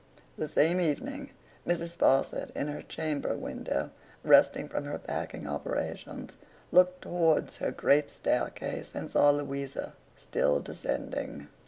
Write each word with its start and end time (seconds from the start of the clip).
The 0.35 0.47
same 0.47 0.79
evening, 0.81 1.29
Mrs. 1.67 1.95
Sparsit, 1.95 2.49
in 2.55 2.69
her 2.69 2.81
chamber 2.81 3.37
window, 3.37 3.91
resting 4.23 4.67
from 4.67 4.85
her 4.85 4.97
packing 4.97 5.45
operations, 5.47 6.37
looked 6.71 7.03
towards 7.03 7.57
her 7.57 7.69
great 7.69 8.09
staircase 8.09 8.93
and 8.95 9.11
saw 9.11 9.29
Louisa 9.29 9.93
still 10.15 10.59
descending. 10.59 11.49